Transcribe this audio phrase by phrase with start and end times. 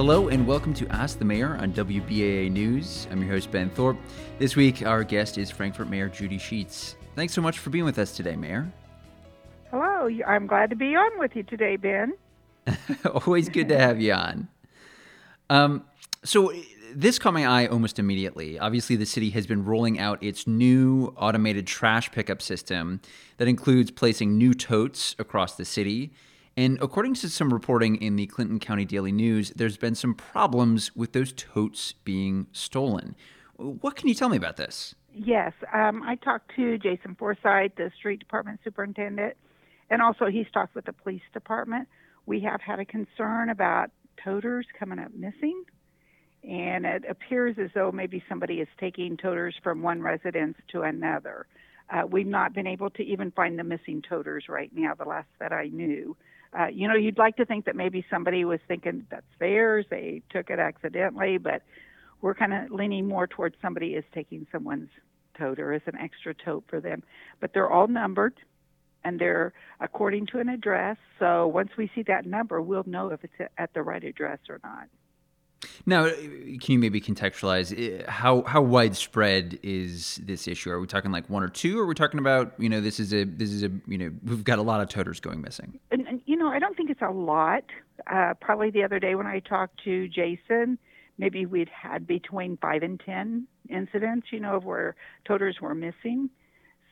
[0.00, 3.06] Hello and welcome to Ask the Mayor on WBAA News.
[3.10, 3.98] I'm your host, Ben Thorpe.
[4.38, 6.96] This week, our guest is Frankfort Mayor Judy Sheets.
[7.14, 8.72] Thanks so much for being with us today, Mayor.
[9.70, 12.14] Hello, I'm glad to be on with you today, Ben.
[13.26, 14.48] Always good to have you on.
[15.50, 15.84] Um,
[16.24, 16.50] so,
[16.94, 18.58] this caught my eye almost immediately.
[18.58, 23.02] Obviously, the city has been rolling out its new automated trash pickup system
[23.36, 26.14] that includes placing new totes across the city.
[26.56, 30.94] And according to some reporting in the Clinton County Daily News, there's been some problems
[30.94, 33.14] with those totes being stolen.
[33.56, 34.94] What can you tell me about this?
[35.12, 39.36] Yes, um, I talked to Jason Forsyth, the street department superintendent,
[39.90, 41.88] and also he's talked with the police department.
[42.26, 43.90] We have had a concern about
[44.22, 45.64] toters coming up missing,
[46.44, 51.46] and it appears as though maybe somebody is taking toters from one residence to another.
[51.90, 55.28] Uh, we've not been able to even find the missing toters right now, the last
[55.40, 56.16] that I knew.
[56.58, 60.22] Uh, you know, you'd like to think that maybe somebody was thinking that's theirs, they
[60.30, 61.62] took it accidentally, but
[62.22, 64.90] we're kind of leaning more towards somebody is taking someone's
[65.38, 67.02] toter as an extra tote for them.
[67.40, 68.34] But they're all numbered
[69.04, 70.96] and they're according to an address.
[71.18, 74.60] So once we see that number, we'll know if it's at the right address or
[74.62, 74.88] not.
[75.84, 80.70] Now, can you maybe contextualize eh, how how widespread is this issue?
[80.70, 81.78] Are we talking like one or two?
[81.78, 84.10] Or are we talking about you know this is a this is a you know
[84.24, 85.78] we've got a lot of toters going missing?
[86.40, 87.64] Know I don't think it's a lot.
[88.10, 90.78] Uh, probably the other day when I talked to Jason,
[91.18, 94.28] maybe we'd had between five and ten incidents.
[94.32, 94.96] You know of where
[95.26, 96.30] toters were missing.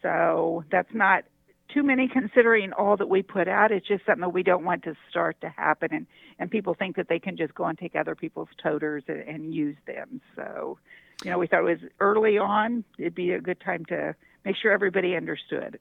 [0.02, 1.24] So that's not
[1.72, 3.72] too many considering all that we put out.
[3.72, 6.06] It's just something that we don't want to start to happen, and
[6.38, 9.54] and people think that they can just go and take other people's toters and, and
[9.54, 10.20] use them.
[10.36, 10.78] So,
[11.24, 12.84] you know, we thought it was early on.
[12.98, 15.78] It'd be a good time to make sure everybody understood.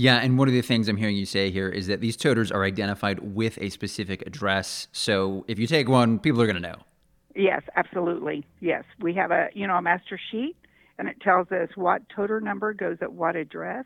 [0.00, 2.52] Yeah, and one of the things I'm hearing you say here is that these toters
[2.52, 4.88] are identified with a specific address.
[4.92, 6.76] So if you take one, people are going to know.
[7.34, 8.46] Yes, absolutely.
[8.60, 10.56] Yes, we have a you know a master sheet,
[10.98, 13.84] and it tells us what toter number goes at what address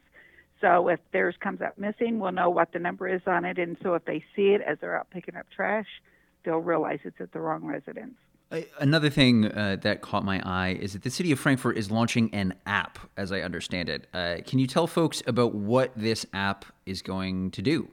[0.62, 3.58] so if theirs comes up missing, we'll know what the number is on it.
[3.58, 5.88] And so if they see it as they're out picking up trash,
[6.44, 8.14] they'll realize it's at the wrong residence.
[8.78, 12.28] Another thing uh, that caught my eye is that the city of Frankfort is launching
[12.34, 14.06] an app, as I understand it.
[14.12, 17.88] Uh, can you tell folks about what this app is going to do?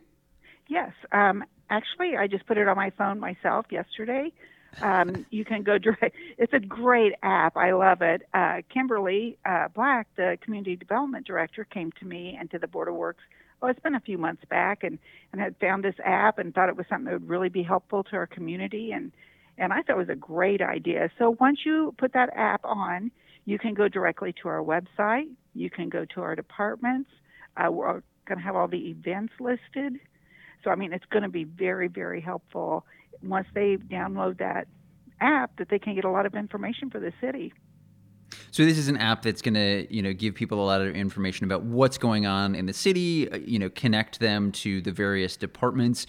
[0.68, 0.92] Yes.
[1.14, 4.34] Um, actually, I just put it on my phone myself yesterday.
[4.81, 6.16] Um, you can go direct.
[6.38, 7.56] It's a great app.
[7.56, 8.24] I love it.
[8.34, 12.90] Uh, Kimberly uh, Black, the community development director, came to me and to the Board
[12.90, 13.24] of Works.
[13.62, 15.00] Oh, it's been a few months back, and
[15.31, 18.03] and had found this app and thought it was something that would really be helpful
[18.06, 19.12] to our community, and
[19.59, 21.09] and I thought it was a great idea.
[21.20, 23.12] So once you put that app on,
[23.46, 25.30] you can go directly to our website.
[25.53, 27.09] You can go to our departments.
[27.58, 30.00] Uh, we're going to have all the events listed.
[30.64, 32.86] So I mean, it's going to be very very helpful
[33.24, 34.68] once they download that
[35.22, 37.53] app that they can get a lot of information for the city.
[38.51, 40.95] So this is an app that's going to, you know, give people a lot of
[40.95, 44.91] information about what's going on in the city, uh, you know, connect them to the
[44.91, 46.07] various departments.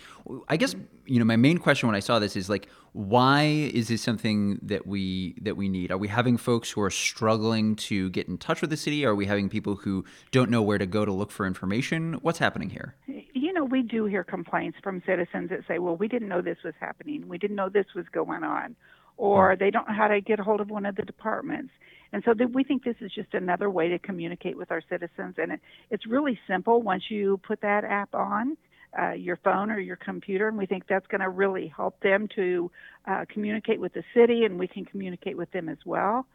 [0.48, 0.74] I guess,
[1.06, 4.58] you know, my main question when I saw this is like why is this something
[4.62, 5.92] that we that we need?
[5.92, 9.04] Are we having folks who are struggling to get in touch with the city?
[9.04, 12.14] Are we having people who don't know where to go to look for information?
[12.22, 12.96] What's happening here?
[13.06, 16.58] You know, we do hear complaints from citizens that say, "Well, we didn't know this
[16.64, 17.28] was happening.
[17.28, 18.74] We didn't know this was going on."
[19.16, 21.72] Or they don't know how to get a hold of one of the departments.
[22.12, 25.36] And so we think this is just another way to communicate with our citizens.
[25.38, 25.60] And it,
[25.90, 28.56] it's really simple once you put that app on
[28.98, 32.28] uh, your phone or your computer, and we think that's going to really help them
[32.34, 32.70] to
[33.06, 36.26] uh, communicate with the city, and we can communicate with them as well.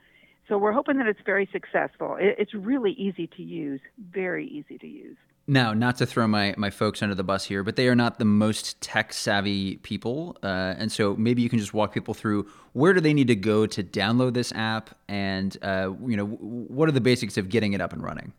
[0.47, 2.15] So we're hoping that it's very successful.
[2.19, 3.81] It, it's really easy to use,
[4.11, 5.17] very easy to use.
[5.47, 8.17] Now, not to throw my, my folks under the bus here, but they are not
[8.17, 10.37] the most tech savvy people.
[10.41, 13.35] Uh, and so maybe you can just walk people through where do they need to
[13.35, 17.73] go to download this app and, uh, you know, what are the basics of getting
[17.73, 18.33] it up and running?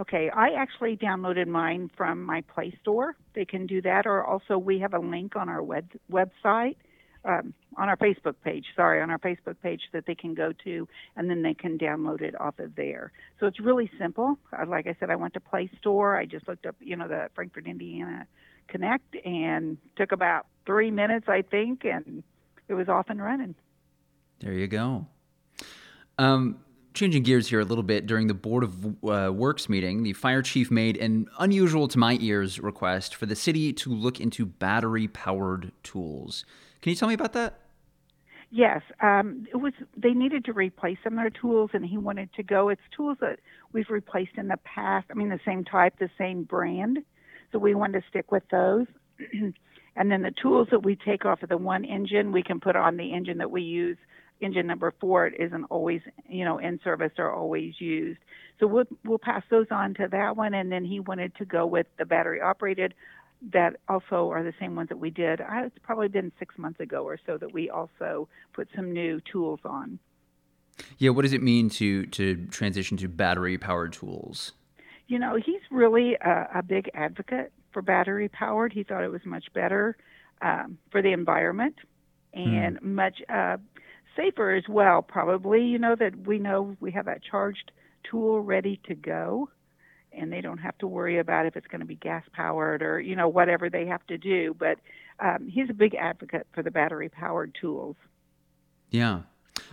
[0.00, 3.14] Okay, I actually downloaded mine from my Play Store.
[3.34, 6.76] They can do that, or also we have a link on our web website,
[7.24, 8.66] um, on our Facebook page.
[8.76, 12.20] Sorry, on our Facebook page that they can go to, and then they can download
[12.20, 13.12] it off of there.
[13.40, 14.38] So it's really simple.
[14.52, 16.16] Uh, like I said, I went to Play Store.
[16.16, 18.26] I just looked up, you know, the Frankfort, Indiana
[18.68, 22.22] Connect, and took about three minutes, I think, and
[22.68, 23.54] it was off and running.
[24.40, 25.06] There you go.
[26.18, 26.58] Um,
[26.94, 30.42] changing gears here a little bit, during the Board of uh, Works meeting, the fire
[30.42, 35.08] chief made an unusual to my ears request for the city to look into battery
[35.08, 36.44] powered tools.
[36.82, 37.58] Can you tell me about that?
[38.50, 39.72] Yes, um, it was.
[39.96, 42.68] They needed to replace some of their tools, and he wanted to go.
[42.68, 43.38] It's tools that
[43.72, 45.06] we've replaced in the past.
[45.10, 46.98] I mean, the same type, the same brand.
[47.50, 48.86] So we wanted to stick with those.
[49.94, 52.76] And then the tools that we take off of the one engine, we can put
[52.76, 53.98] on the engine that we use.
[54.40, 58.18] Engine number four it isn't always, you know, in service or always used.
[58.58, 60.54] So we'll we'll pass those on to that one.
[60.54, 62.94] And then he wanted to go with the battery operated
[63.50, 65.40] that also are the same ones that we did.
[65.40, 69.60] It's probably been six months ago or so that we also put some new tools
[69.64, 69.98] on.
[70.98, 74.52] Yeah, what does it mean to to transition to battery powered tools?
[75.08, 78.72] You know, he's really a, a big advocate for battery powered.
[78.72, 79.96] He thought it was much better
[80.40, 81.76] um, for the environment
[82.32, 82.94] and hmm.
[82.94, 83.58] much uh,
[84.16, 85.02] safer as well.
[85.02, 87.72] Probably, you know that we know we have that charged
[88.08, 89.48] tool ready to go
[90.16, 93.00] and they don't have to worry about if it's going to be gas powered or
[93.00, 94.54] you know whatever they have to do.
[94.58, 94.78] But
[95.20, 97.96] um, he's a big advocate for the battery powered tools.
[98.90, 99.22] Yeah.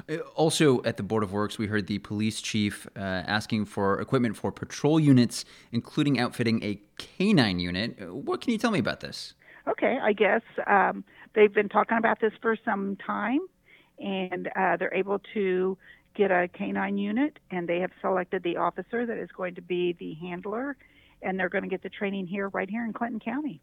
[0.07, 4.00] Uh, also, at the Board of Works, we heard the police chief uh, asking for
[4.00, 7.97] equipment for patrol units, including outfitting a canine unit.
[8.01, 9.33] Uh, what can you tell me about this?
[9.68, 11.03] Okay, I guess um,
[11.35, 13.42] they've been talking about this for some time,
[14.00, 15.77] and uh, they're able to
[16.19, 19.95] get a canine unit, and they have selected the officer that is going to be
[20.00, 20.75] the handler,
[21.21, 23.62] and they're going to get the training here, right here in Clinton County.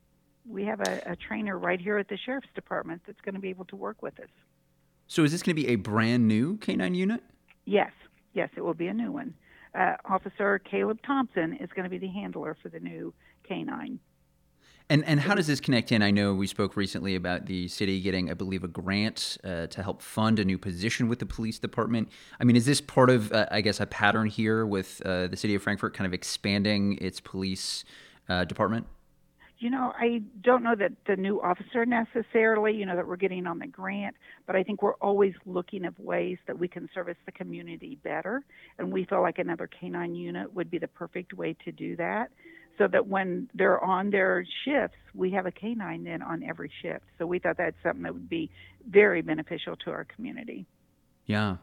[0.48, 3.50] We have a, a trainer right here at the sheriff's department that's going to be
[3.50, 4.30] able to work with us.
[5.06, 7.22] So, is this going to be a brand new canine unit?
[7.66, 7.92] Yes,
[8.32, 9.34] yes, it will be a new one.
[9.78, 13.12] Uh, Officer Caleb Thompson is going to be the handler for the new
[13.46, 14.00] canine.
[14.88, 16.00] And and how does this connect in?
[16.00, 19.82] I know we spoke recently about the city getting, I believe, a grant uh, to
[19.82, 22.08] help fund a new position with the police department.
[22.38, 25.36] I mean, is this part of, uh, I guess, a pattern here with uh, the
[25.36, 27.84] city of Frankfort kind of expanding its police
[28.28, 28.86] uh, department?
[29.58, 33.46] You know, I don't know that the new officer necessarily, you know, that we're getting
[33.46, 34.14] on the grant,
[34.46, 38.44] but I think we're always looking at ways that we can service the community better.
[38.78, 42.30] And we feel like another canine unit would be the perfect way to do that
[42.78, 47.04] so that when they're on their shifts, we have a canine then on every shift.
[47.18, 48.50] So we thought that's something that would be
[48.88, 50.66] very beneficial to our community.
[51.26, 51.56] Yeah.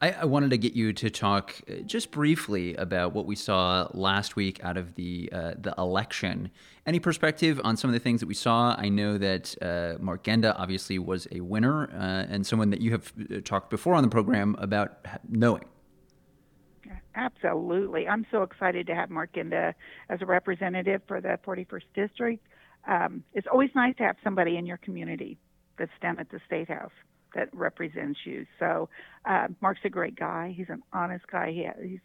[0.00, 3.88] I, I wanted to get you to talk uh, just briefly about what we saw
[3.94, 6.50] last week out of the uh, the election.
[6.84, 8.74] Any perspective on some of the things that we saw?
[8.76, 12.90] I know that uh, Mark Genda obviously was a winner uh, and someone that you
[12.92, 14.98] have uh, talked before on the program about
[15.28, 15.64] knowing.
[17.18, 18.06] Absolutely.
[18.06, 19.74] I'm so excited to have Mark Genda
[20.08, 22.46] as a representative for the 41st District.
[22.86, 25.36] Um, it's always nice to have somebody in your community
[25.78, 26.92] that's down at the State House
[27.34, 28.46] that represents you.
[28.60, 28.88] So
[29.24, 30.54] uh, Mark's a great guy.
[30.56, 31.50] He's an honest guy.
[31.50, 32.00] He, he's,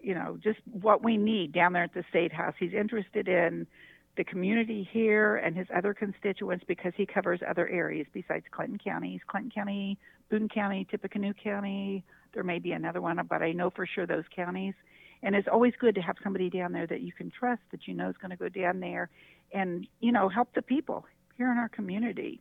[0.00, 2.54] you know, just what we need down there at the State House.
[2.58, 3.68] He's interested in
[4.16, 9.12] the community here and his other constituents because he covers other areas besides Clinton County.
[9.12, 9.98] He's Clinton County,
[10.30, 14.24] Boone County, Tippecanoe County, there may be another one, but I know for sure those
[14.34, 14.74] counties.
[15.22, 17.94] And it's always good to have somebody down there that you can trust, that you
[17.94, 19.08] know is going to go down there
[19.52, 21.04] and, you know, help the people
[21.36, 22.40] here in our community.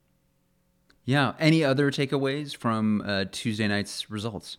[1.06, 1.34] Yeah.
[1.40, 4.58] Any other takeaways from uh, Tuesday night's results?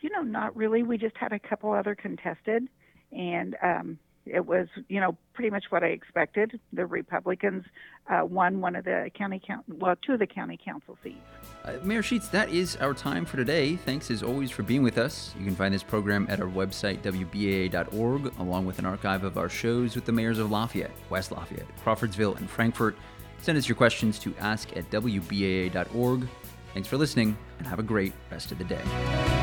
[0.00, 0.82] You know, not really.
[0.82, 2.68] We just had a couple other contested,
[3.12, 3.98] and um,
[4.32, 6.58] it was, you know, pretty much what I expected.
[6.72, 7.64] The Republicans
[8.08, 11.18] uh, won one of the county count, well, two of the county council seats.
[11.64, 13.76] Uh, Mayor Sheets, that is our time for today.
[13.76, 15.34] Thanks as always for being with us.
[15.38, 19.48] You can find this program at our website, WBAA.org, along with an archive of our
[19.48, 22.96] shows with the mayors of Lafayette, West Lafayette, Crawfordsville, and Frankfort.
[23.42, 26.28] Send us your questions to ask at WBAA.org.
[26.74, 29.39] Thanks for listening, and have a great rest of the day.